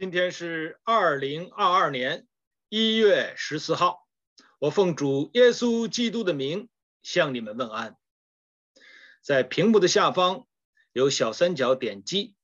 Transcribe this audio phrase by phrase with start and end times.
[0.00, 2.26] 今天是二零二二年
[2.70, 4.08] 一月十四号，
[4.58, 6.70] 我奉主耶稣基督的名
[7.02, 7.98] 向你们问安。
[9.20, 10.46] 在屏幕的下方
[10.94, 12.34] 有小三角点击，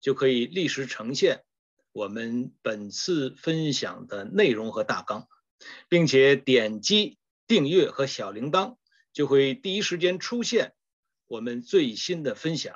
[0.00, 1.44] 就可以立时呈现
[1.92, 5.28] 我们本次分享的内容和大纲，
[5.90, 8.78] 并且点击订阅和小铃铛，
[9.12, 10.72] 就会第一时间出现
[11.26, 12.74] 我们最新的分享。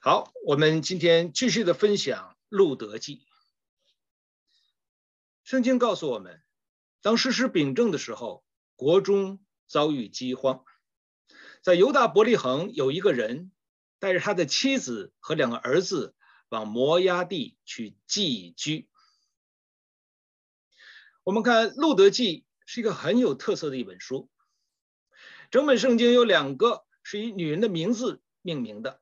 [0.00, 2.36] 好，我们今天继续的分享。
[2.52, 3.26] 路德记，
[5.42, 6.42] 圣经告诉我们，
[7.00, 8.44] 当士师秉政的时候，
[8.76, 10.62] 国中遭遇饥荒。
[11.62, 13.52] 在犹大伯利恒有一个人，
[13.98, 16.14] 带着他的妻子和两个儿子
[16.50, 18.86] 往摩押地去寄居。
[21.22, 24.28] 我们看《路德记》是一个很有特色的一本书。
[25.50, 29.00] 整本圣经有两个是以女人的名字命名的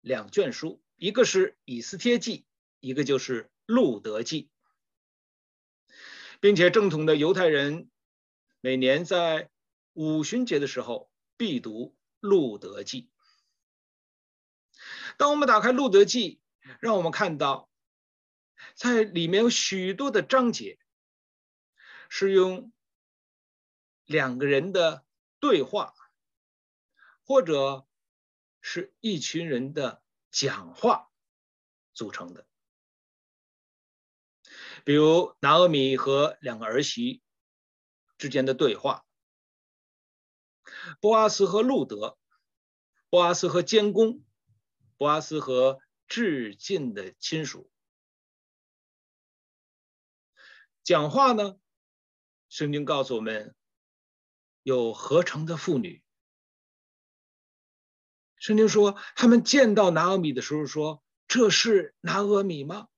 [0.00, 2.38] 两卷书，一个是《以斯帖记》。
[2.80, 4.50] 一个就是《路德记》，
[6.40, 7.90] 并且正统的犹太人
[8.60, 9.50] 每年在
[9.92, 11.88] 五旬节的时候必读
[12.20, 13.02] 《路德记》。
[15.18, 16.40] 当我们打开《路德记》，
[16.80, 17.70] 让我们看到，
[18.74, 20.78] 在里面有许多的章节
[22.08, 22.72] 是用
[24.06, 25.04] 两个人的
[25.38, 25.94] 对话，
[27.24, 27.86] 或者
[28.62, 31.10] 是一群人的讲话
[31.92, 32.46] 组成的。
[34.84, 37.22] 比如拿俄米和两个儿媳
[38.18, 39.04] 之间的对话，
[41.00, 42.18] 波阿斯和路德，
[43.08, 44.24] 波阿斯和监工，
[44.96, 47.70] 波阿斯和至敬的亲属
[50.82, 51.56] 讲话呢。
[52.48, 53.54] 圣经告诉我们，
[54.64, 56.02] 有合成的妇女。
[58.34, 62.88] 圣经说，他们见到拿俄米的时候说：“这是拿俄米吗？”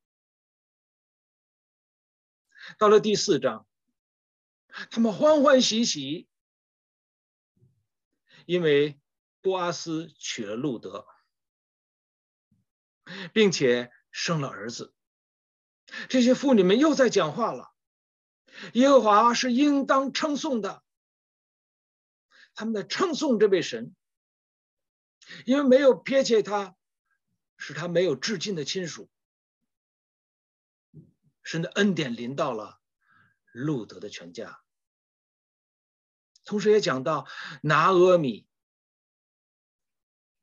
[2.78, 3.66] 到了第四章，
[4.90, 6.28] 他们欢欢喜喜，
[8.46, 9.00] 因为
[9.40, 11.06] 波阿斯娶了路德，
[13.32, 14.94] 并且生了儿子。
[16.08, 17.72] 这些妇女们又在讲话了。
[18.74, 20.82] 耶和华是应当称颂的，
[22.54, 23.94] 他们在称颂这位神，
[25.46, 26.76] 因为没有撇弃他，
[27.56, 29.08] 使他没有至亲的亲属。
[31.42, 32.80] 神的恩典临到了
[33.52, 34.62] 路德的全家，
[36.44, 37.26] 同时也讲到
[37.62, 38.46] 拿阿米，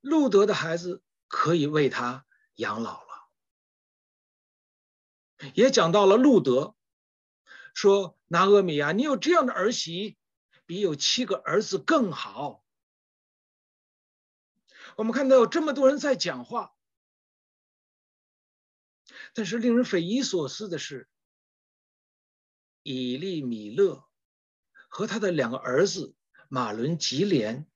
[0.00, 3.28] 路德的孩子可以为他养老了，
[5.54, 6.76] 也讲到了路德，
[7.74, 10.18] 说拿阿米啊，你有这样的儿媳，
[10.66, 12.64] 比有七个儿子更好。
[14.96, 16.74] 我们看到有这么多人在讲话。
[19.34, 21.08] 但是令人匪夷所思的是，
[22.82, 24.04] 以利米勒
[24.88, 26.14] 和他的两个儿子
[26.48, 27.66] 马伦、吉连，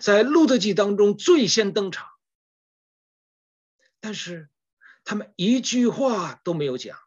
[0.00, 2.08] 在路德记当中最先登场，
[4.00, 4.48] 但是
[5.04, 6.98] 他们一句话都没有讲，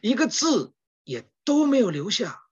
[0.00, 0.74] 一个字
[1.04, 2.48] 也都没有留下，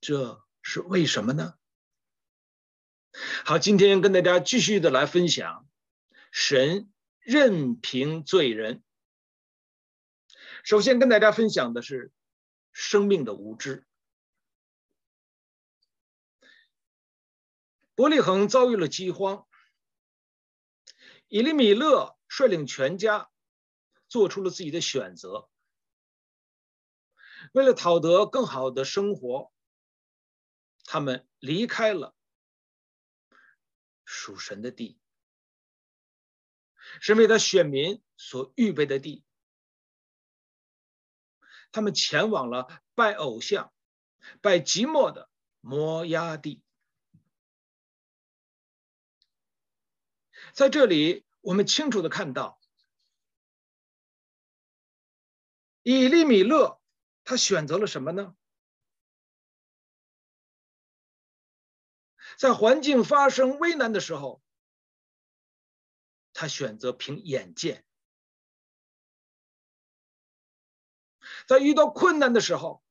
[0.00, 1.54] 这是为什么呢？
[3.44, 5.68] 好，今天跟大家继续的来分享
[6.32, 6.90] 神。
[7.24, 8.82] 任凭罪人。
[10.62, 12.12] 首先跟大家分享的是
[12.70, 13.86] 生命的无知。
[17.94, 19.46] 伯利恒遭遇了饥荒，
[21.28, 23.30] 以利米勒率领全家
[24.08, 25.48] 做出了自己的选择，
[27.52, 29.50] 为了讨得更好的生活，
[30.84, 32.14] 他们离开了
[34.04, 34.98] 属神的地。
[37.00, 39.24] 是为他选民所预备的地，
[41.72, 43.72] 他们前往了拜偶像、
[44.40, 45.28] 拜寂寞的
[45.60, 46.62] 摩押地。
[50.52, 52.60] 在这里，我们清楚的看到，
[55.82, 56.80] 以利米勒
[57.24, 58.36] 他选择了什么呢？
[62.36, 64.43] 在环境发生危难的时候。
[66.34, 67.86] 他选择凭眼见，
[71.46, 72.82] 在遇到困难的时候，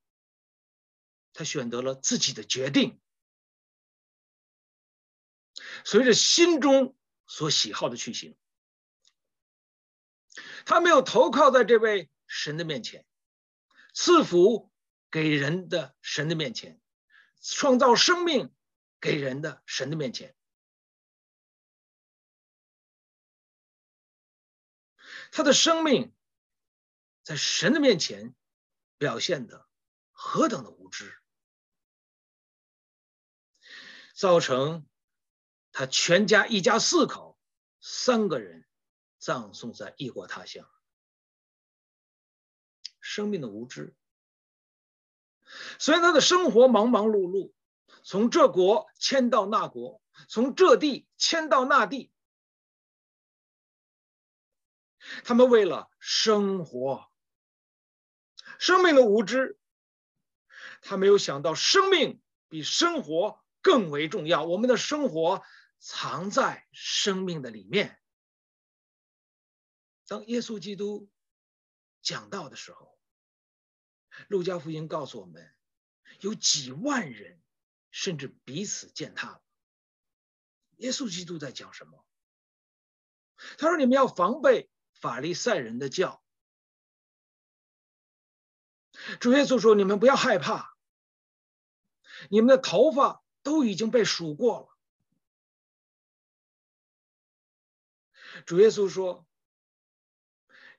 [1.34, 3.01] 他选择了自己的决定，
[5.84, 6.98] 随着心中
[7.28, 8.38] 所喜好的去行。
[10.66, 13.06] 他没有投靠在这位神的面前，
[13.94, 14.72] 赐福
[15.12, 16.81] 给人的神的面前，
[17.42, 18.56] 创造生命
[19.01, 20.34] 给人的神的面前。
[25.35, 26.13] 他的生命
[27.24, 28.35] 在神的面前
[29.00, 29.68] 表现的
[30.12, 31.19] 何等的无知，
[34.13, 34.85] 造成
[35.71, 37.35] 他全家一家四口
[37.81, 38.68] 三个人
[39.18, 40.69] 葬送在异国他乡。
[43.01, 43.95] 生命的无知，
[45.79, 47.53] 虽然他的生活忙忙碌碌，
[48.03, 52.12] 从这国迁到那国，从这地迁到那地，
[55.24, 57.10] 他们为了生活，
[58.60, 59.60] 生命的无知，
[60.81, 64.44] 他没有想到生命比生活更为重要。
[64.44, 65.44] 我们的生活
[65.80, 68.00] 藏在生命的里面。
[70.07, 71.10] 当耶稣基督
[72.01, 73.00] 讲道的时候，
[74.27, 75.56] 路加福音告诉我们，
[76.19, 77.42] 有几万人
[77.92, 79.42] 甚至彼此践踏。
[80.77, 82.06] 耶稣基督在讲什么？
[83.57, 84.69] 他说：“你们要防备
[85.03, 86.23] 法利赛人的教。”
[89.19, 90.77] 主耶稣说：“你们不要害怕，
[92.29, 94.69] 你们的头发都已经被数过了。”
[98.47, 99.27] 主耶稣说：“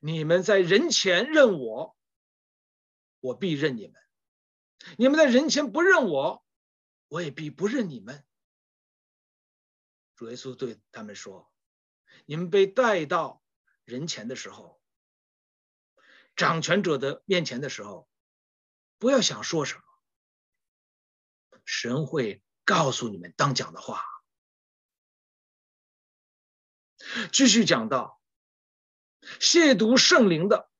[0.01, 1.95] 你们在人前认我，
[3.21, 4.01] 我必认你们；
[4.97, 6.43] 你们在人前不认我，
[7.09, 8.25] 我也必不认你们。”
[10.17, 11.53] 主耶稣对他们说
[12.25, 13.44] ：“你们被带到
[13.85, 14.81] 人前的时候，
[16.37, 18.09] 掌权者的面前的时候。”
[18.97, 19.83] 不要想说什么，
[21.67, 24.03] 神会告诉你们当讲的话。
[27.31, 28.23] 继续讲到，
[29.21, 30.71] 亵渎圣灵的，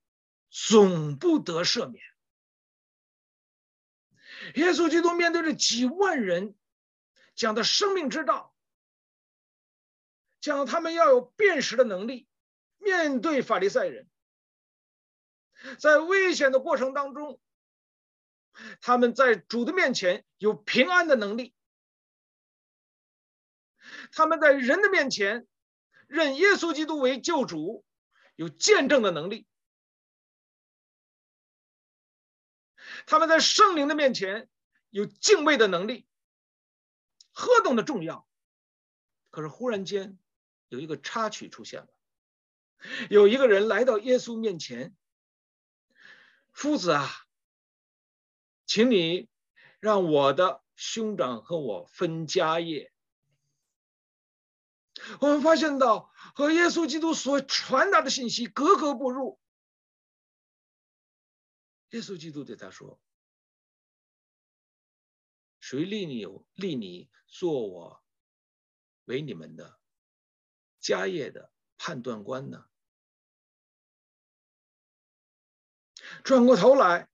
[0.49, 2.03] 总不得赦免。
[4.55, 6.57] 耶稣基督面对着几万人
[7.35, 8.57] 讲的生命之道，
[10.41, 12.27] 讲他们要有辨识的能力，
[12.85, 14.09] 面对法利赛人，
[15.79, 17.41] 在危险的过程当中。
[18.81, 21.53] 他们在主的面前有平安的能力，
[24.13, 25.49] 他们在人的面前
[26.07, 27.85] 认耶稣基督为救主，
[28.37, 29.49] 有见证的能力，
[33.07, 34.49] 他们在圣灵的面前
[34.91, 36.07] 有敬畏的能力，
[37.33, 38.25] 何等的重要！
[39.31, 40.17] 可是忽然间
[40.69, 41.89] 有一个插曲出现了，
[43.11, 44.95] 有一个人来到耶稣面前，
[46.53, 47.09] 夫子啊。
[48.67, 49.29] 请你
[49.79, 52.93] 让我的兄长和我分家业。
[55.21, 59.39] 我们发现到和耶稣基督所传达的信息格格不入。
[61.91, 63.01] 耶稣基督对他说
[65.61, 68.03] ：“谁立你立你做我
[69.05, 69.79] 为你们的
[70.81, 72.67] 家业的判断官呢？”
[76.25, 77.09] 转过头来。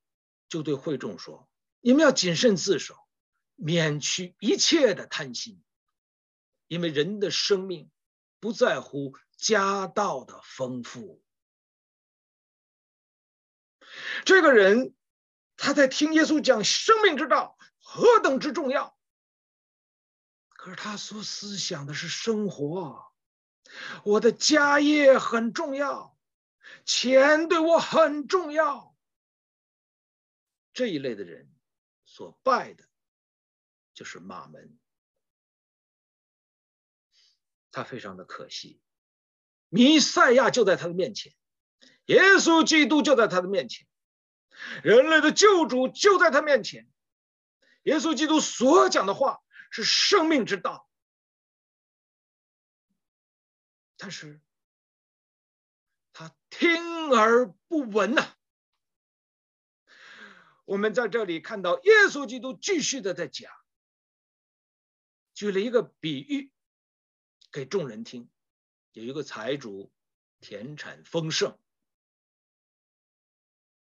[0.49, 1.49] 就对会众说
[1.79, 2.97] ：“你们要谨慎自守，
[3.55, 5.63] 免去一切的贪心，
[6.67, 7.89] 因为人的生命
[8.41, 11.23] 不在乎家道的丰富。”
[14.25, 14.93] 这个人
[15.57, 18.99] 他在听耶稣讲生命之道何等之重要，
[20.49, 23.13] 可是他所思想的是生活，
[24.03, 26.19] 我的家业很重要，
[26.85, 28.90] 钱对我很重要。
[30.81, 31.53] 这一类的人
[32.07, 32.89] 所拜的，
[33.93, 34.79] 就是马门。
[37.71, 38.81] 他非常的可惜，
[39.69, 41.35] 弥赛亚就在他的面前，
[42.07, 43.87] 耶稣基督就在他的面前，
[44.83, 46.91] 人类的救主就在他面前。
[47.83, 50.89] 耶稣基督所讲的话是生命之道，
[53.99, 54.41] 但是
[56.15, 58.35] 他听而不闻呐。
[60.71, 63.51] 我们在这里看到耶稣基督继续的在讲，
[65.35, 66.53] 举了一个比喻
[67.51, 68.31] 给众人听。
[68.93, 69.91] 有一个财主，
[70.39, 71.59] 田产丰盛，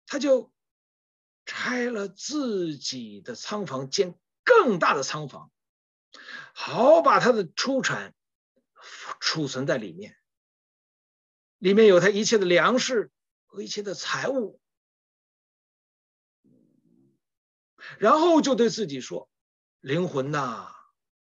[0.06, 0.50] 他就
[1.46, 5.52] 拆了自己的仓房，建更大的仓房，
[6.54, 8.16] 好把他的出产
[9.20, 10.16] 储存在里面，
[11.58, 13.12] 里面有他一切的粮食
[13.46, 14.62] 和一切的财物。
[18.00, 19.30] 然后就对自己说
[19.82, 20.74] ：“灵魂呐，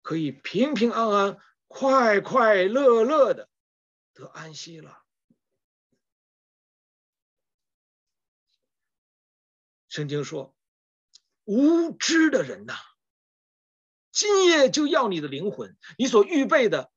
[0.02, 1.38] 可以平平安安、
[1.68, 3.48] 快快乐乐的
[4.12, 5.04] 得安息了。”
[9.88, 10.54] 圣经说
[11.44, 12.74] ：“无知的人呐，
[14.12, 16.92] 今夜就要你的灵魂，你所预备的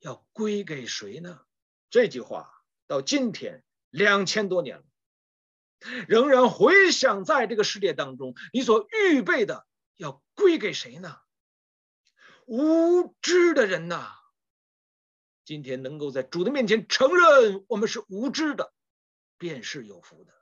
[0.00, 1.40] 要归给谁呢？”
[1.88, 2.50] 这句话
[2.86, 4.84] 到今天两千多年了，
[6.08, 11.18] 仍然回想在这个世界当中，你所预备的要归给谁呢？
[12.46, 14.12] 无知的人呐！
[15.44, 18.72] 今天能够在主的面前承认我们是无知的，
[19.38, 20.32] 便是有福的。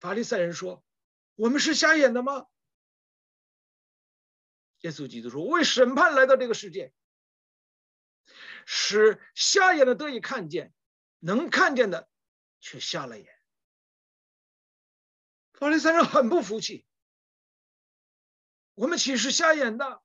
[0.00, 0.84] 法利赛人说
[1.36, 2.46] ：“我们是瞎眼的吗？”
[4.82, 6.92] 耶稣基督说：“我为审判来到这个世界，
[8.66, 10.72] 使瞎眼的得以看见，
[11.24, 12.08] 能看见的
[12.60, 13.32] 却瞎了眼。”
[15.54, 16.84] 法利赛人很不服气
[18.74, 20.02] ：“我们岂是瞎眼的？”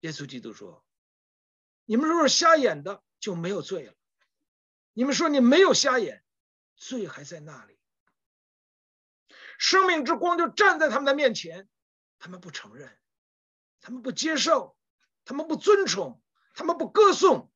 [0.00, 0.84] 耶稣基督说
[1.84, 3.94] ：“你们若是瞎眼的，就没有罪了。
[4.92, 6.24] 你们说你没有瞎眼，
[6.76, 7.78] 罪还在那里。
[9.58, 11.68] 生命之光就站在他们的面前，
[12.18, 12.96] 他们不承认。”
[13.82, 14.76] 他们不接受，
[15.24, 16.22] 他们不尊崇，
[16.52, 17.49] 他们不歌颂，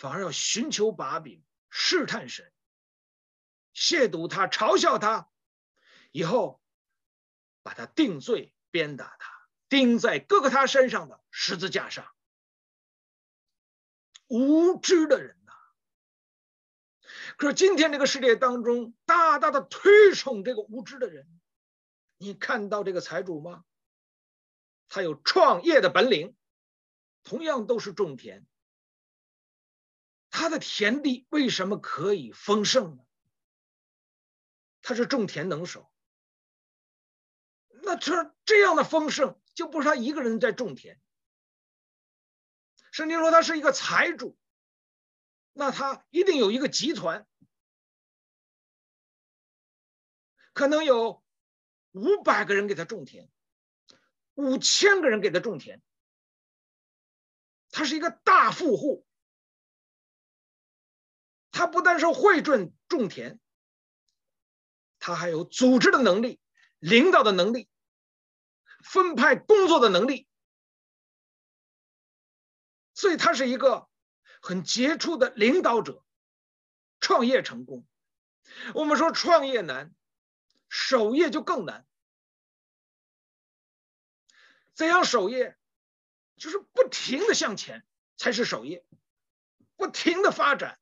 [0.00, 2.50] 反而要寻求把柄试探神，
[3.74, 5.28] 亵渎他，嘲笑他，
[6.10, 6.58] 以后
[7.62, 9.30] 把他定罪，鞭打他，
[9.68, 12.10] 钉在各个他身上的十字架上。
[14.26, 15.52] 无知的人呐！
[17.36, 21.28] 可是今天这个世界当中，大大的推崇这个无知的人，
[22.16, 23.66] 你看到这个财主吗？
[24.88, 26.34] 他有创业的本领，
[27.22, 28.46] 同样都是种田。
[30.30, 33.04] 他的田地为什么可以丰盛呢？
[34.82, 35.92] 他是种田能手。
[37.82, 41.00] 那这这样的丰盛，就不是他一个人在种田。
[42.92, 44.38] 圣经说他是一个财主，
[45.52, 47.26] 那他一定有一个集团，
[50.52, 51.24] 可能有
[51.92, 53.30] 五百个人给他种田。
[54.34, 55.82] 五千个人给他种田，
[57.70, 59.06] 他是一个大富户。
[61.50, 63.38] 他不但是会种种田，
[64.98, 66.40] 他还有组织的能力、
[66.78, 67.68] 领导的能力、
[68.82, 70.26] 分派工作的能力，
[72.94, 73.88] 所以他是一个
[74.40, 76.04] 很杰出的领导者。
[77.02, 77.86] 创业成功，
[78.74, 79.94] 我们说创业难，
[80.68, 81.86] 守业就更难。
[84.74, 85.56] 怎样守业？
[86.36, 87.86] 就是不停的向前
[88.18, 88.84] 才是守业，
[89.76, 90.78] 不停的发展，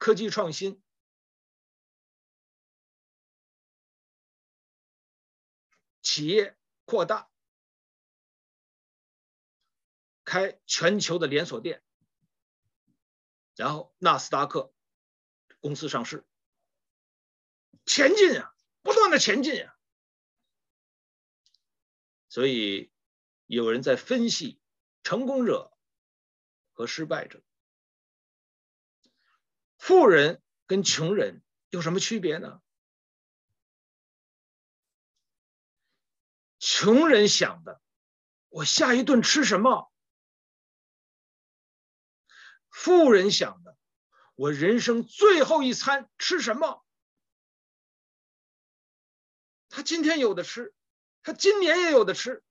[0.00, 0.82] 科技创新，
[6.00, 7.30] 企业扩大，
[10.24, 11.84] 开全球的连锁店，
[13.54, 14.72] 然后纳斯达克
[15.60, 16.24] 公司上市，
[17.84, 19.76] 前进啊，不断的前进啊。
[22.30, 22.90] 所以，
[23.44, 24.62] 有人在分析
[25.02, 25.76] 成功者
[26.72, 27.42] 和失败者。
[29.80, 32.60] 富人跟穷人有什么区别呢？
[36.58, 37.80] 穷人想的，
[38.50, 39.90] 我下一顿吃什么？
[42.68, 43.74] 富人想的，
[44.34, 46.84] 我人生最后一餐吃什么？
[49.70, 50.74] 他今天有的吃。
[51.22, 52.44] 他今年也有的吃，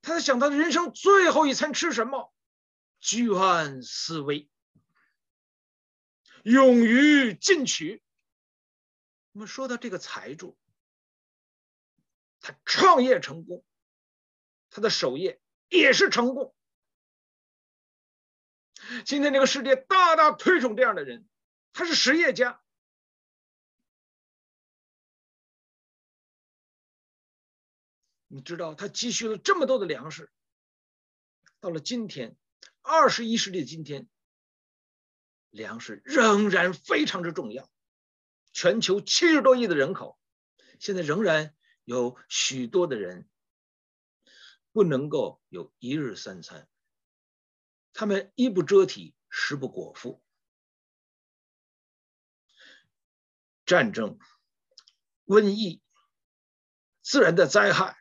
[0.00, 2.32] 他在想他的人生最后一餐吃什么，
[3.00, 4.48] 居安思危，
[6.48, 8.02] 勇于进取。
[9.32, 10.56] 我们说到这个财主，
[12.40, 13.62] 他创业成功，
[14.70, 16.54] 他的守业也是成功。
[19.04, 21.28] 今天这个世界大大推崇这样的人，
[21.74, 22.62] 他是实业家。
[28.26, 30.32] 你知道他积蓄了这么多的粮食，
[31.60, 32.38] 到了今天，
[32.80, 34.08] 二十一世纪的今天，
[35.50, 37.68] 粮食仍然非常之重要。
[38.52, 40.18] 全球七十多亿的人口，
[40.80, 43.28] 现在仍然有许多的人
[44.72, 46.68] 不能够有一日三餐，
[47.92, 50.22] 他们衣不遮体，食不果腹。
[53.64, 54.18] 战争、
[55.26, 55.82] 瘟疫、
[57.02, 57.96] 自然的灾害。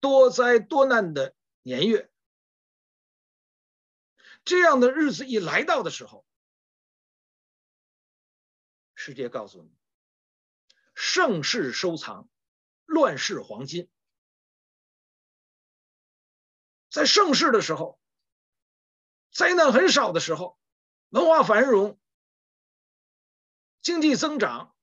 [0.00, 2.08] 多灾多难的年月，
[4.48, 6.24] 这样的日子一来到的时候，
[8.94, 9.76] 世界告诉你：
[10.94, 12.30] 盛世收藏，
[12.86, 13.90] 乱世黄金。
[16.88, 18.00] 在盛世的时候，
[19.30, 20.58] 灾难很少的时候，
[21.10, 22.00] 文化繁荣，
[23.82, 24.74] 经济增长。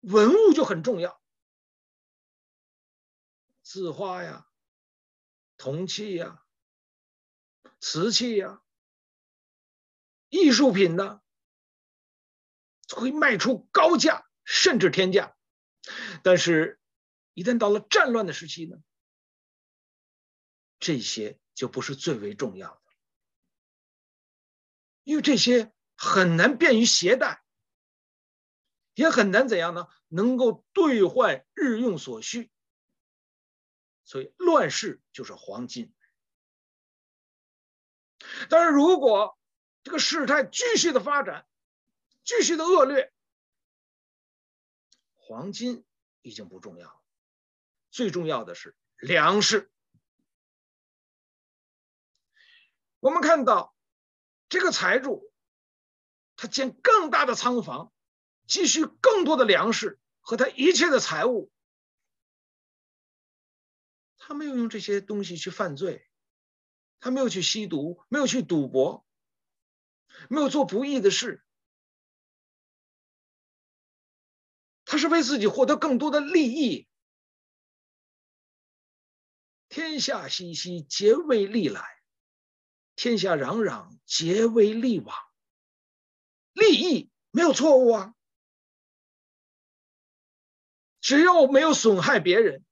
[0.00, 1.22] 文物就很重要，
[3.62, 4.51] 字画呀、
[5.62, 6.42] 铜器呀、
[7.78, 8.60] 瓷器呀、
[10.28, 11.22] 艺术品呢，
[12.88, 15.36] 会卖出高价，甚至天价。
[16.24, 16.80] 但是，
[17.34, 18.82] 一旦到了战乱的时期呢，
[20.80, 22.82] 这些就不是最为重要的，
[25.04, 27.44] 因为这些很难便于携带，
[28.94, 29.86] 也很难怎样呢？
[30.08, 32.51] 能够兑换日用所需。
[34.04, 35.94] 所以，乱世就是黄金。
[38.48, 39.38] 但是如果
[39.82, 41.46] 这个事态继续的发展，
[42.24, 43.12] 继续的恶劣，
[45.16, 45.84] 黄金
[46.20, 47.00] 已经不重要了，
[47.90, 49.72] 最重要的是粮食。
[53.00, 53.74] 我们看到
[54.48, 55.32] 这个财主，
[56.36, 57.92] 他建更大的仓房，
[58.46, 61.50] 积蓄更多的粮食和他一切的财物。
[64.32, 66.08] 他没有用这些东西去犯罪，
[67.00, 69.06] 他没有去吸毒，没有去赌博，
[70.30, 71.44] 没有做不义的事。
[74.86, 76.88] 他是为自己获得更多的利益。
[79.68, 81.82] 天下熙熙，皆为利来；
[82.96, 85.14] 天下攘攘，皆为利往。
[86.54, 88.14] 利益没有错误啊，
[91.02, 92.64] 只要没有损害别人。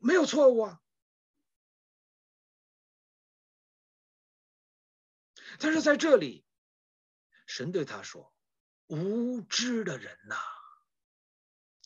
[0.00, 0.80] 没有错误啊，
[5.58, 6.44] 但是在这里，
[7.46, 8.32] 神对他说
[8.88, 10.36] ：“无知的人呐，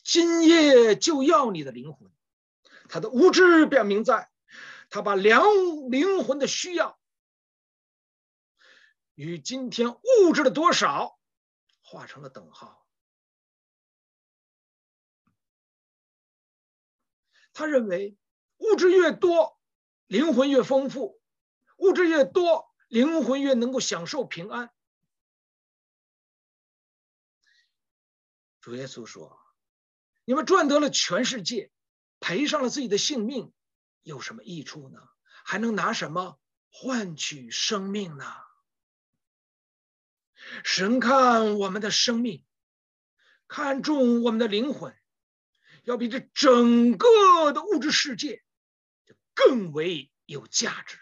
[0.03, 2.11] 今夜就要你的灵魂。”
[2.87, 4.31] 他的无知表明在，
[4.89, 5.43] 他把良
[5.89, 6.99] 灵魂的需要
[9.15, 11.19] 与今天物质的多少
[11.81, 12.84] 画成了等号。
[17.55, 18.17] 他认为
[18.57, 19.57] 物质越多，
[20.07, 21.17] 灵魂越丰富；
[21.77, 24.69] 物质越多，灵魂越能够享受平安。
[28.59, 29.39] 主耶稣说
[30.25, 31.71] ：“你们赚得了全世界，
[32.19, 33.53] 赔上了自己的性命，
[34.03, 34.99] 有什么益处呢？
[35.45, 36.37] 还能拿什么
[36.69, 38.25] 换取生命呢？”
[40.65, 42.43] 神看我们的生命，
[43.47, 44.93] 看重我们的灵魂。
[45.85, 48.43] 要比这整个的物质世界
[49.05, 50.97] 就更为有价值，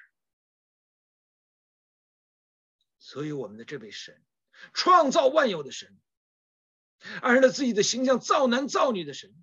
[3.00, 4.22] 所以我们的这位神，
[4.74, 5.98] 创造万有的神，
[7.22, 9.34] 按照自己的形象造男造女的神，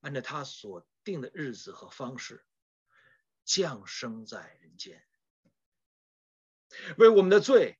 [0.00, 2.44] 按照他所定的日子和方式
[3.44, 5.02] 降生在人间，
[6.98, 7.78] 为我们的罪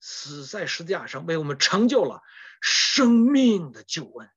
[0.00, 2.22] 死在十字架上，为我们成就了
[2.62, 4.30] 生命的救恩。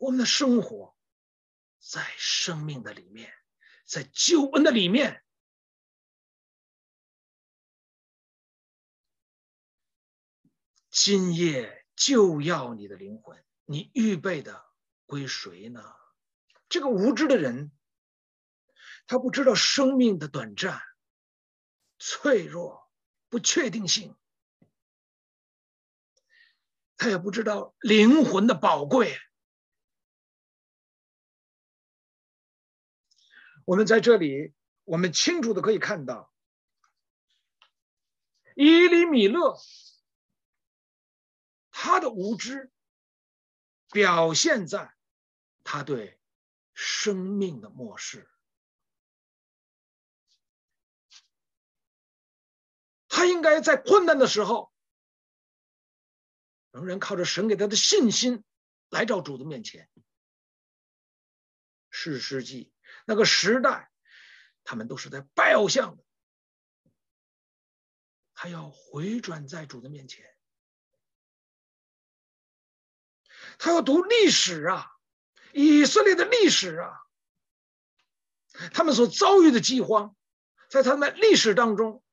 [0.00, 0.96] 我们的生活
[1.78, 3.34] 在生命的里面，
[3.84, 5.22] 在救恩的里面。
[10.88, 14.64] 今夜就要你的灵魂，你预备的
[15.04, 15.94] 归谁呢？
[16.70, 17.70] 这个无知的人，
[19.06, 20.80] 他不知道生命的短暂、
[21.98, 22.90] 脆弱、
[23.28, 24.16] 不确定性，
[26.96, 29.14] 他也不知道灵魂的宝贵。
[33.70, 34.52] 我们在这里，
[34.82, 36.34] 我们清楚的可以看到，
[38.56, 39.56] 伊利米勒
[41.70, 42.72] 他的无知
[43.92, 44.92] 表现在
[45.62, 46.18] 他对
[46.74, 48.28] 生命的漠视。
[53.06, 54.72] 他应该在困难的时候，
[56.72, 58.42] 仍然靠着神给他的信心
[58.88, 59.88] 来到主的面前。
[61.88, 62.72] 士师记。
[63.10, 63.90] 那个时代，
[64.62, 66.04] 他们都是在拜偶像的。
[68.34, 70.24] 他要回转在主的面前，
[73.58, 74.86] 他要读历史啊，
[75.52, 77.02] 以色列的历史啊，
[78.72, 80.14] 他们所遭遇的饥荒，
[80.68, 82.04] 在他们历史当中，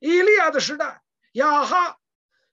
[0.00, 2.00] 以利亚的时代，亚哈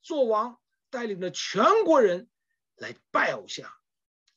[0.04, 2.30] 做王，带领着全国人
[2.76, 3.74] 来拜偶像，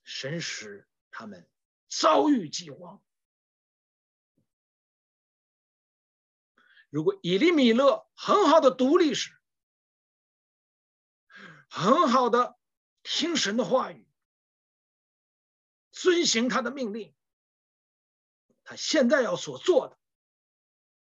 [0.02, 0.88] 神使。
[1.12, 1.48] 他们
[1.88, 3.00] 遭遇饥荒。
[6.90, 9.30] 如果以利米勒很好的读历史，
[11.70, 12.58] 很好的
[13.02, 14.06] 听神的话语，
[15.90, 17.14] 遵行他的命令，
[18.64, 19.98] 他现在要所做的，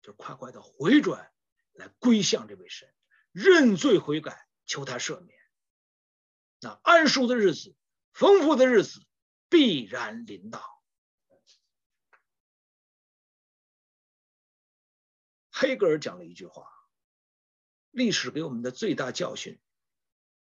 [0.01, 1.31] 就快快的回转
[1.73, 2.91] 来归向这位神，
[3.31, 5.37] 认罪悔改，求他赦免。
[6.61, 7.75] 那安舒的日子，
[8.11, 9.04] 丰富的日子。
[9.49, 10.83] 必然领导
[15.51, 16.69] 黑格尔讲了一句话
[17.91, 19.59] 历史给我们的最大教训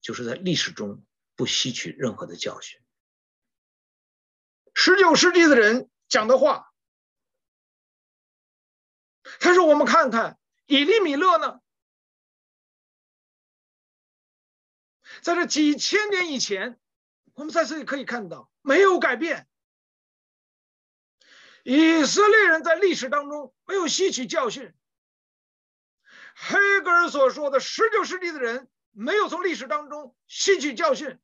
[0.02, 1.06] 就是在历史中
[1.36, 2.80] 不吸取任何的教训。
[4.74, 6.74] 十九世纪的人讲的话
[9.40, 11.62] 他说我们看看以利米勒呢
[15.22, 16.80] 在这几千年以前
[17.34, 19.48] 我们在这里可以看到没有改变。
[21.64, 24.74] 以色列人在历史当中没有吸取教训。
[26.36, 31.18] 黑格尔所说的十九世纪的人没有从历史当中吸取教训。”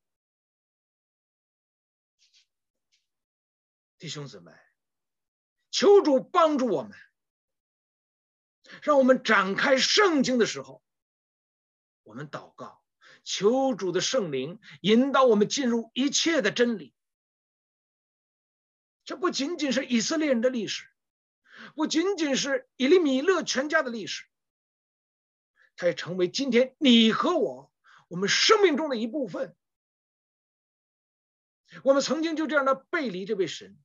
[3.99, 4.53] 弟兄姊妹，
[5.69, 6.97] 求主帮助我们，
[8.82, 10.82] 让我们展开圣经的时候，
[12.03, 12.82] 我们祷告，
[13.23, 16.93] 求主的圣灵引导我们进入一切的真理。
[19.06, 20.88] 这不仅仅是以色列人的历史，
[21.76, 24.26] 不仅仅是以利米勒全家的历史，
[25.76, 27.72] 它也成为今天你和我
[28.08, 29.56] 我们生命中的一部分。
[31.84, 33.78] 我们曾经就这样的背离这位神。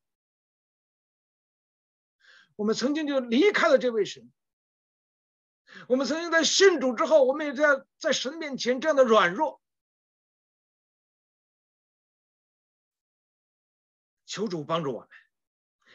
[2.55, 4.31] 我们曾经就离开了这位神。
[5.87, 9.63] 我们曾经在信主之后，我们也在在神面前这样的软弱。
[14.39, 15.09] 求主帮助我们。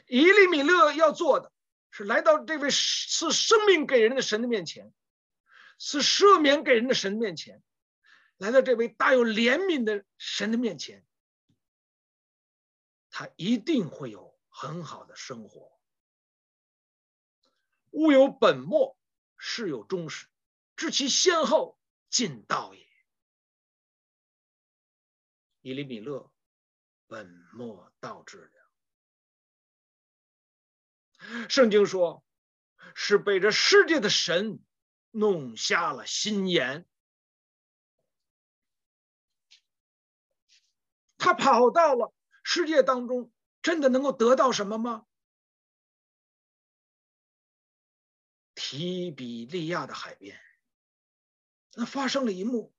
[0.06, 1.54] 以利米勒要做的
[1.92, 4.94] 是来到这位赐生命给人的神的面前，
[5.80, 7.64] 赐赦免给人的神的面前，
[8.36, 11.06] 来到这位大有怜悯的神的面前，
[13.10, 15.72] 他一定会有很好的生活。
[17.92, 18.98] 物有本末，
[19.38, 20.28] 事有终始，
[20.76, 21.80] 知其先后，
[22.10, 22.86] 尽道也。
[25.62, 26.33] 以利米勒
[27.13, 28.49] 本末倒置了。
[31.47, 32.26] 圣经说，
[32.95, 34.60] 是被这世界的神
[35.12, 36.89] 弄瞎了心眼。
[41.19, 42.12] 他跑到了
[42.43, 45.06] 世界当中，真的能够得到什么吗？
[48.56, 50.41] 提比利亚的海边，
[51.76, 52.73] 那发生了一幕。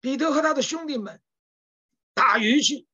[0.00, 1.22] 彼得和他的兄弟们
[2.14, 2.86] 打鱼去，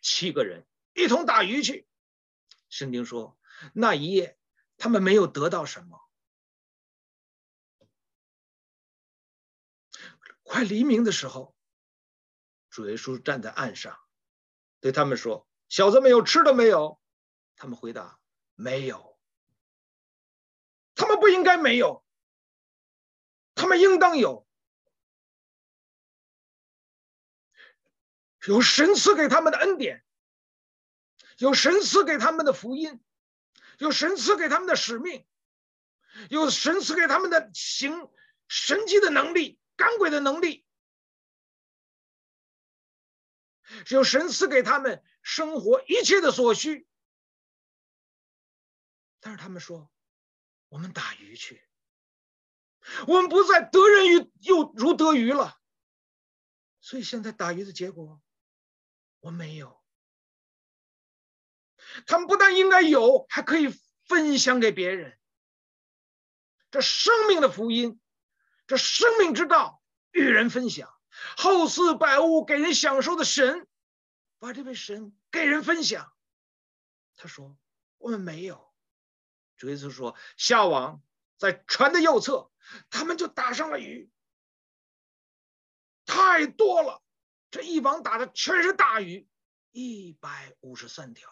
[0.00, 1.86] 七个人一同打鱼去。
[2.68, 3.38] 圣经说，
[3.74, 4.38] 那一夜
[4.76, 6.00] 他们没有得到什么。
[10.42, 11.54] 快黎明的时候，
[12.70, 13.98] 主耶稣站在岸上，
[14.80, 17.00] 对他们说：“小子们有吃的没有？”
[17.56, 18.18] 他们回答。
[18.56, 19.18] 没有，
[20.94, 22.04] 他们不应该没有，
[23.54, 24.46] 他们应当有。
[28.46, 30.04] 有神赐给他们的恩典，
[31.38, 33.02] 有神赐给他们的福音，
[33.78, 35.26] 有神赐给他们的使命，
[36.30, 38.10] 有神赐给他们的行
[38.48, 40.64] 神迹的能力、赶鬼的能力，
[43.90, 46.86] 有神赐给他们生活一切的所需。
[49.20, 49.90] 但是他们说
[50.70, 51.62] ：“我们打鱼去，
[53.06, 55.60] 我们不再得人鱼又如得鱼了。
[56.80, 58.22] 所以现在打鱼的结果，
[59.20, 59.80] 我没有。
[62.06, 65.18] 他们不但应该有，还可以分享给别人。
[66.70, 68.00] 这生命的福音，
[68.66, 70.94] 这生命之道，与人分享，
[71.36, 73.66] 厚赐百物给人享受的神，
[74.38, 76.12] 把这位神给人分享。
[77.16, 77.56] 他说：
[77.98, 78.72] 我们没有。”
[79.58, 81.02] 主耶稣说：“下网，
[81.36, 82.50] 在船的右侧，
[82.88, 84.10] 他们就打上了鱼，
[86.06, 87.02] 太多了，
[87.50, 89.28] 这一网打的全是大鱼，
[89.72, 91.28] 一百五十三条。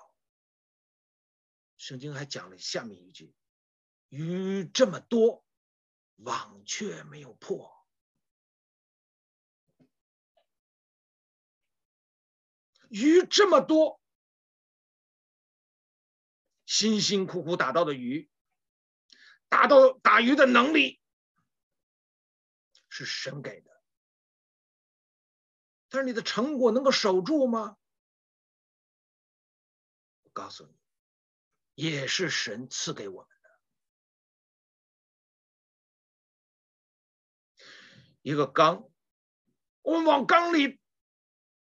[1.76, 3.34] 圣经还讲了下面一句：
[4.08, 5.44] 鱼这么多，
[6.16, 7.72] 网却没有破。
[12.88, 14.00] 鱼这么多。”
[16.66, 18.28] 辛辛苦苦打到的鱼，
[19.48, 21.00] 打到打鱼的能力
[22.90, 23.77] 是神给的，
[25.88, 27.76] 但是你的成果能够守住吗？
[30.22, 30.74] 我告诉你，
[31.74, 33.48] 也是神赐给我们的。
[38.22, 38.90] 一个缸，
[39.82, 40.80] 我们往缸里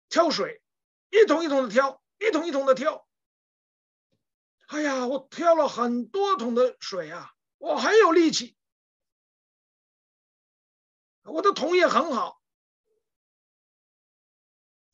[0.08, 0.62] 挑水，
[1.10, 3.08] 一桶一桶的挑，一桶一桶的挑。
[4.68, 8.58] 哎呀，我挑了很多桶的水啊，我很有力气，
[11.24, 12.42] 我的桶也很好，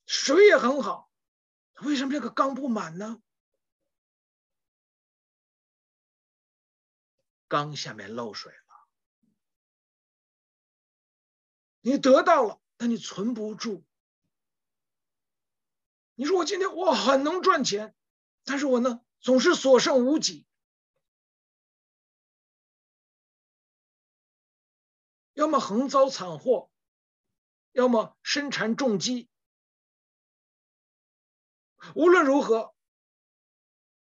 [0.10, 1.12] 水也很好，
[1.82, 3.22] 为什么这个缸不满呢？
[7.48, 8.88] 缸下面漏水了。
[11.82, 13.86] 你得到了，但你存不住。
[16.15, 17.95] 你说我今天我很能赚钱，
[18.45, 20.43] 但是我呢总是所剩无几，
[25.34, 26.72] 要么横遭惨祸，
[27.74, 29.29] 要么身缠重击。
[31.95, 32.73] 无论如何，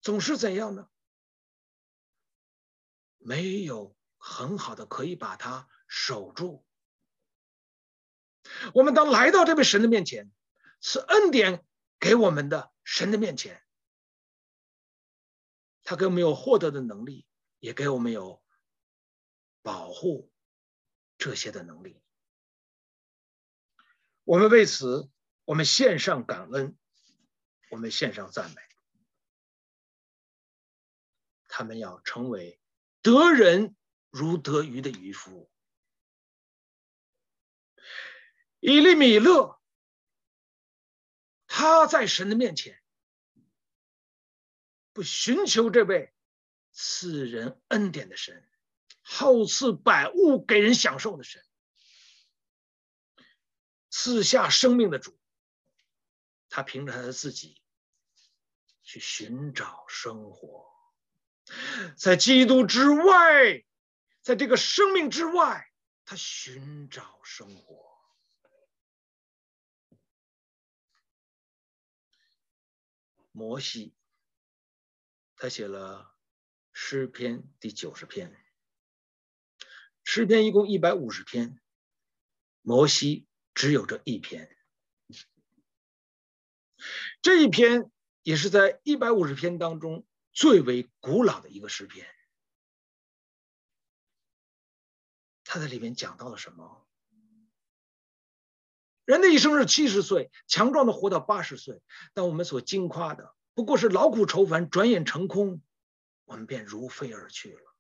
[0.01, 0.89] 总是怎样呢？
[3.19, 6.65] 没有很好的可以把它守住。
[8.73, 10.31] 我们当来到这位神的面前，
[10.81, 11.67] 是恩典
[11.99, 13.65] 给我们的神的面前，
[15.83, 17.27] 他给我们有获得的能力，
[17.59, 18.41] 也给我们有
[19.63, 20.31] 保护
[21.19, 22.01] 这些的能力。
[24.23, 25.11] 我们为此，
[25.45, 26.79] 我们献上感恩，
[27.77, 28.57] 我们献上赞美。
[31.47, 32.59] 他们要成为。
[33.03, 33.77] 得人
[34.11, 35.49] 如得鱼的渔夫，
[38.59, 39.61] 以利米勒，
[41.47, 42.83] 他在神的面前，
[44.93, 46.13] 不寻求这位
[46.73, 48.49] 赐人恩典的神，
[49.03, 51.47] 好赐百物给人享受的神，
[53.89, 55.17] 赐下生命的主，
[56.49, 57.63] 他凭着他的自己
[58.87, 60.73] 去寻找生活。
[61.97, 63.65] 在基督之外，
[64.23, 65.71] 在这个生命之外，
[66.05, 67.85] 他寻找生活。
[73.33, 73.93] 摩西，
[75.35, 76.17] 他写了
[76.73, 78.41] 诗篇第九十篇，
[80.05, 81.61] 诗篇一共一百五十篇，
[82.63, 84.57] 摩西只有这一篇，
[87.21, 87.91] 这一篇
[88.27, 90.05] 也是在一百五十篇当中。
[90.33, 92.07] 最为古老的一个诗篇，
[95.45, 96.87] 他在里面讲到了什么？
[99.05, 101.81] 人的一生是七十岁，强壮的活到八十岁，
[102.13, 105.63] 但我们所惊夸的不过是劳苦愁烦，转眼成空，
[106.25, 107.75] 我们便如飞而去了。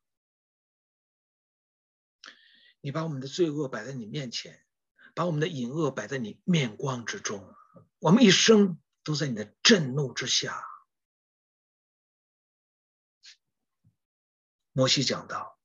[2.80, 4.64] 你把我们的罪恶摆在你面前，
[5.12, 7.54] 把我们的隐恶摆在你面光之中，
[7.98, 10.66] 我们一生都在你的震怒之下。
[14.72, 15.60] 摩西讲道：“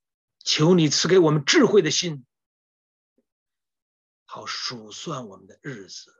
[0.45, 2.23] 求你赐给我们智慧的心，
[4.25, 6.15] 好数算我们的日子。”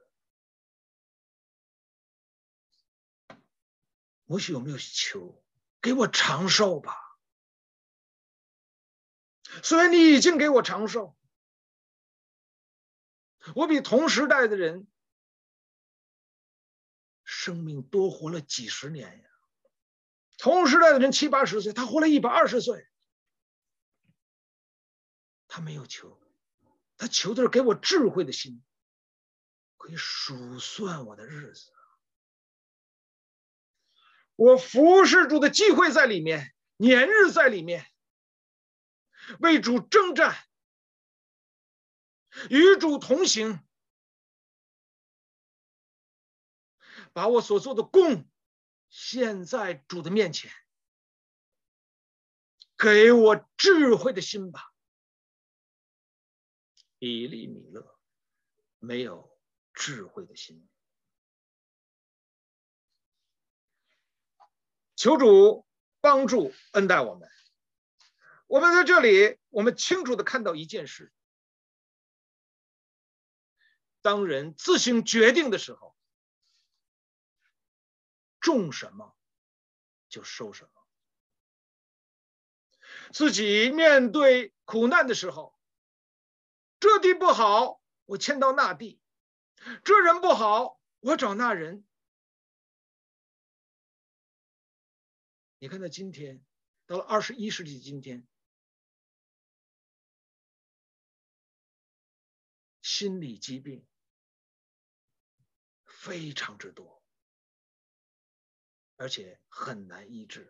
[4.26, 5.46] 摩西有没有求
[5.80, 6.98] 给我长寿吧？
[9.62, 11.16] 虽然你已经给我长寿，
[13.54, 14.91] 我比同时代的人
[17.42, 19.26] 生命多活了几十年呀。
[20.38, 22.88] 同时代的人七八十岁，他活了一百二十岁，
[25.48, 26.22] 他没有求，
[26.98, 28.64] 他求的是给我智慧的心，
[29.78, 31.72] 可以数算我的日子。
[34.36, 37.88] 我服侍主的机会在里面，年日在里面，
[39.40, 40.38] 为主征战，
[42.52, 43.64] 与主同行，
[47.14, 48.28] 把我所做的工。
[48.90, 50.52] 现在主的面前，
[52.78, 54.74] 给我智慧的心吧。
[57.00, 57.98] 以利米勒
[58.80, 59.36] 没有
[59.74, 60.68] 智慧的心，
[64.98, 65.66] 求主
[66.02, 67.30] 帮助恩待我们。
[68.48, 71.14] 我们在这里，我们清楚的看到一件事：
[74.02, 75.96] 当人自行决定的时候。
[78.42, 79.16] 种什么，
[80.10, 80.72] 就收什么。
[83.14, 85.56] 自己面对苦难的时候，
[86.80, 89.00] 这地不好，我迁到那地；
[89.84, 91.86] 这人不好，我找那人。
[95.60, 96.44] 你看，到今天，
[96.88, 98.28] 到了二十一世纪今天，
[102.82, 103.86] 心理疾病
[105.86, 107.01] 非常之多。
[109.02, 110.48] 而且很难医治。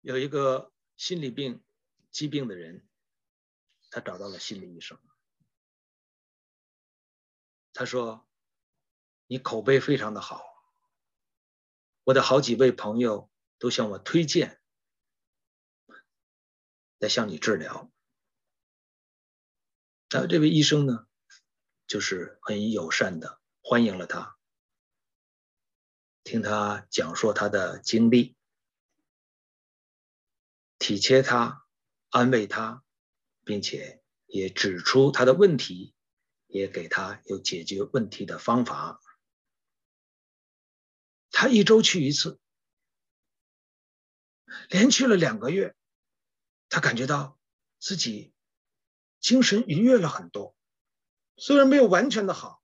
[0.00, 1.62] 有一个心理病
[2.10, 2.84] 疾病的人，
[3.90, 4.98] 他找到了心理医生。
[7.72, 8.28] 他说
[9.28, 10.42] ：“你口碑非常的好，
[12.02, 14.60] 我的好几位朋友都向我推荐，
[16.98, 17.92] 在向你治疗。”
[20.10, 21.06] 然后这位医生呢，
[21.86, 23.40] 就是很友善的。
[23.66, 24.36] 欢迎了他，
[26.22, 28.36] 听他讲述他的经历，
[30.78, 31.64] 体贴他，
[32.10, 32.84] 安慰他，
[33.42, 35.94] 并且也指出他的问题，
[36.46, 39.00] 也给他有解决问题的方法。
[41.30, 42.38] 他一周去一次，
[44.68, 45.74] 连去了两个月，
[46.68, 47.38] 他感觉到
[47.78, 48.34] 自己
[49.20, 50.54] 精神愉悦了很多，
[51.38, 52.62] 虽然没有完全的好，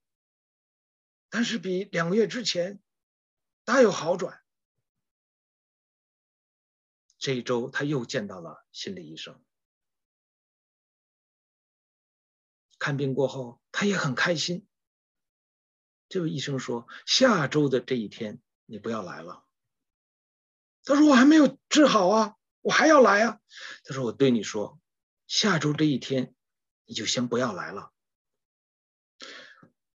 [1.31, 2.83] 但是比两个月之前
[3.64, 4.43] 大有好转。
[7.19, 9.43] 这一周他又见到了心理医生，
[12.79, 14.66] 看病过后他也很开心。
[16.09, 19.45] 这位医生说：“下周的这一天。”你不要来了。
[20.85, 23.40] 他说：“我还没有治好啊，我还要来啊。”
[23.83, 24.81] 他说：“我对你说，
[25.27, 26.33] 下周这一天，
[26.85, 27.93] 你就先不要来了。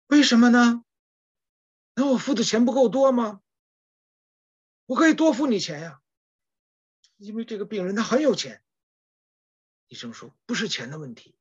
[0.09, 0.85] 为什么呢？
[1.94, 3.40] 那我付的钱不够多吗？
[4.87, 6.00] 我可以多付你钱呀，
[7.16, 8.62] 因为这个病人他很有钱。”
[9.88, 11.38] 医生说：“不是钱的问题。”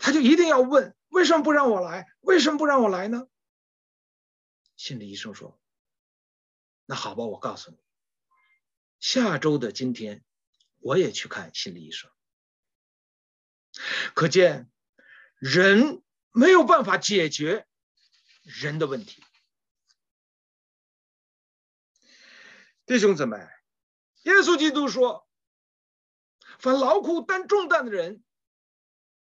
[0.00, 2.06] 他就一定要问：“为什么不让我来？
[2.20, 3.28] 为什么不让我来呢？”
[4.76, 5.60] 心理医生说
[6.86, 7.76] ：“那好吧，我告诉你，
[8.98, 10.24] 下周的今天，
[10.78, 12.10] 我也去看心理医生。
[14.14, 14.70] 可见，
[15.36, 17.67] 人没有办法解决
[18.48, 19.22] 人的问题。
[22.86, 23.36] 弟兄姊妹，
[24.22, 25.28] 耶稣基督说
[26.58, 28.24] ：‘凡劳苦担重担的人，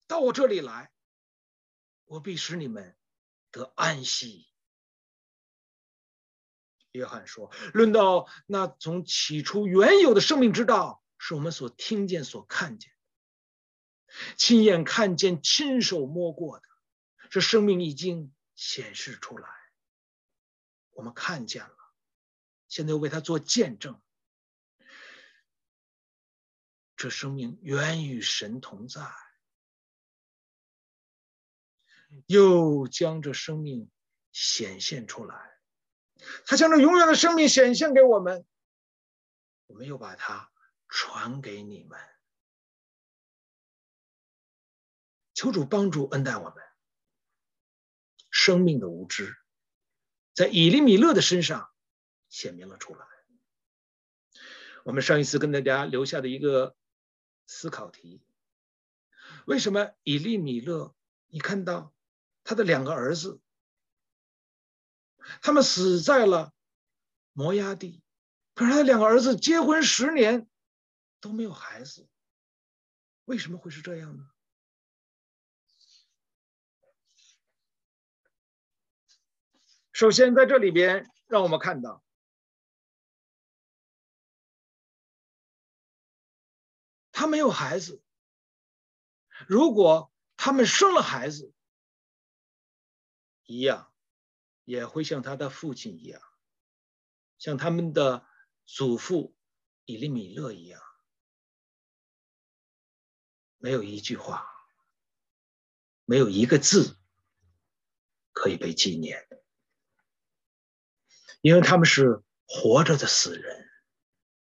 [0.08, 0.90] 到我这里来，
[2.04, 2.96] 我必使你们
[3.52, 4.48] 得安息。’”
[6.90, 12.92] 约翰说：“论到那从起初原有的生命之道，是我们所听见、所看见，
[14.36, 16.64] 亲眼看见、亲手摸过的，
[17.30, 19.48] 这生命已经显示出来，
[20.90, 21.76] 我们看见了，
[22.68, 24.00] 现在又为他做见证。
[26.94, 29.12] 这生命原与神同在，
[32.26, 33.90] 又将这生命
[34.30, 35.58] 显现出来。”
[36.46, 38.46] 他将这永远的生命显现给我们，
[39.66, 40.52] 我们又把它
[40.88, 41.98] 传给你们。
[45.34, 46.71] 求主帮助恩待我们。
[48.32, 49.36] 生命的无知，
[50.34, 51.70] 在以利米勒的身上
[52.28, 53.06] 显明了出来。
[54.84, 56.74] 我们上一次跟大家留下的一个
[57.46, 58.20] 思考题：
[59.46, 60.92] 为什么以利米勒？
[61.28, 61.94] 你看到
[62.42, 63.40] 他的两个儿子？
[65.40, 66.52] 他们死在了
[67.32, 68.02] 摩押地，
[68.54, 70.48] 可是他的两个儿子结婚十年
[71.20, 72.08] 都没有孩子，
[73.26, 74.31] 为什么会是这样呢？
[80.02, 82.02] 首先，在这里边，让我们看到，
[87.12, 88.02] 他没有孩子。
[89.46, 91.54] 如果他们生了孩子，
[93.44, 93.92] 一样。
[94.64, 96.20] 也会像他的父亲一样，
[97.38, 98.26] 像他们的
[98.66, 99.36] 祖父
[99.84, 100.82] 以利米勒一样，
[103.58, 104.48] 没有一句话，
[106.04, 106.96] 没有一个字
[108.32, 109.28] 可以被纪念，
[111.42, 113.70] 因为他们是活着的死人。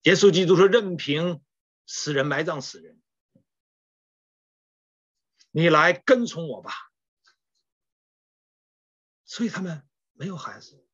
[0.03, 1.45] 耶稣基督说：“任凭
[1.87, 3.03] 死人埋葬死人，
[5.51, 6.71] 你来跟从我吧。”
[9.27, 9.85] 所以他们。
[10.15, 10.87] 没有孩子。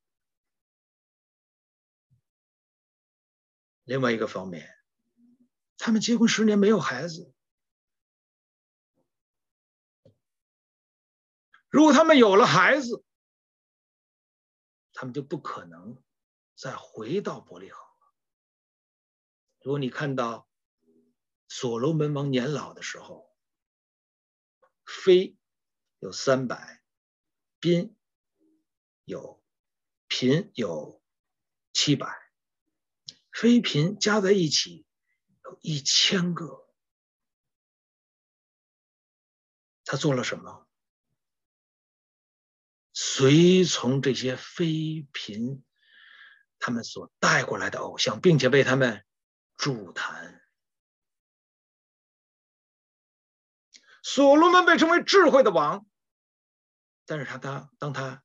[3.83, 4.67] 另外一个方面，
[5.77, 7.31] 他们结婚十年没有孩子。
[11.69, 13.03] 如果他们有了孩子，
[14.99, 16.03] 他们就不可能
[16.55, 18.13] 再回到伯利恒了。
[19.61, 20.49] 如果你看到
[21.47, 23.33] 所罗门王年老的时候，
[24.83, 25.37] 妃
[25.99, 26.83] 有三百，
[27.61, 27.95] 嫔。
[29.05, 29.41] 有
[30.07, 31.01] 嫔有
[31.73, 32.31] 七百，
[33.31, 34.85] 妃嫔加在一起
[35.45, 36.69] 有一千个。
[39.83, 40.68] 他做了什么？
[43.01, 45.61] 随从这些妃嫔，
[46.59, 49.05] 他们所带过来的偶像，并且为他们
[49.55, 50.41] 筑坛。
[54.03, 55.85] 所罗门被称为智慧的王，
[57.05, 58.23] 但是他当当他。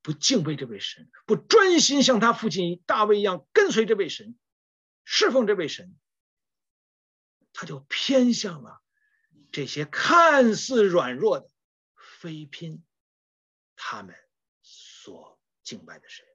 [0.00, 4.38] 不敬畏这位神，不专心像他父亲大卫一样跟随这位神，
[5.04, 5.96] 侍奉这位神，
[7.52, 8.80] 他就偏向了
[9.50, 11.50] 这些看似软弱的
[12.20, 12.84] 妃嫔，
[13.76, 14.16] 他们
[14.62, 16.26] 所敬拜的神。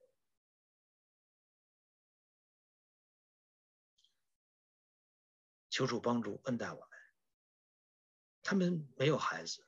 [5.70, 6.90] 求主帮助恩待我们。
[8.44, 9.66] 他们没有孩子，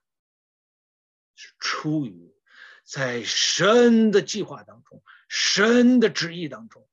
[1.35, 2.35] 是出于
[2.83, 6.89] 在神的计划当中、神的旨意当中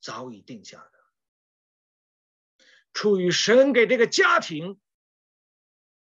[0.00, 4.80] 早已定下的，出于神给这个家庭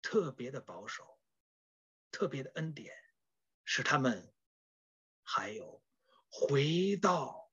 [0.01, 1.21] 特别的保守、
[2.11, 2.97] 特别的恩典，
[3.65, 4.33] 使他们
[5.23, 5.83] 还有
[6.29, 7.51] 回到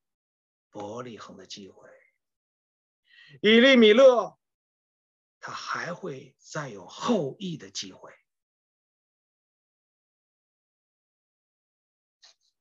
[0.70, 1.88] 伯利恒的机会。
[3.42, 4.38] 以利米勒，
[5.38, 8.12] 他还会再有后裔的机会。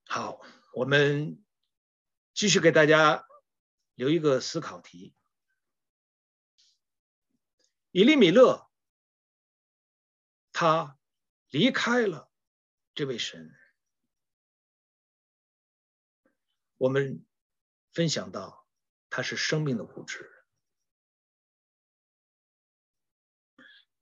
[0.06, 0.40] 好，
[0.74, 1.44] 我们
[2.34, 3.28] 继续给大家
[3.96, 5.16] 留一个思考题：
[7.92, 8.70] 以利米勒，
[10.52, 11.00] 他
[11.50, 12.29] 离开了
[13.00, 13.56] 这位神。
[16.76, 17.26] 我们
[17.94, 18.68] 分享到，
[19.10, 20.30] 他是生命的物质。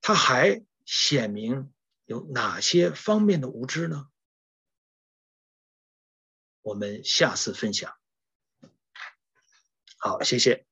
[0.02, 1.72] 他还显明
[2.06, 4.12] 有哪些方面的无知呢？
[6.64, 7.96] 我们下次分享。
[10.00, 10.67] 好，谢谢。